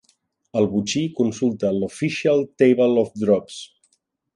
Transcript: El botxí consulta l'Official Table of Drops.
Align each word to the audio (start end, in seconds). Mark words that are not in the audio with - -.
El 0.61 0.67
botxí 0.71 1.03
consulta 1.19 1.71
l'Official 1.77 2.45
Table 2.63 2.93
of 3.07 3.17
Drops. 3.27 3.65